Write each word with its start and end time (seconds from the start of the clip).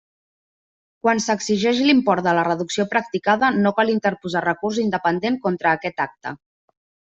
Quan 1.05 1.19
s'exigeix 1.25 1.81
l'import 1.89 2.23
de 2.29 2.33
la 2.39 2.47
reducció 2.49 2.87
practicada, 2.95 3.53
no 3.67 3.75
cal 3.83 3.95
interposar 3.99 4.45
recurs 4.49 4.83
independent 4.89 5.41
contra 5.49 5.79
aquest 5.79 6.07
acte. 6.11 6.37